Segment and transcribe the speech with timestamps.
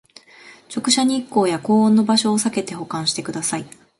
[0.67, 3.67] 直射日光や高温の場所をさけて保管してください